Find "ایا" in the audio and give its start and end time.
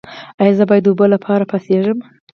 0.41-0.53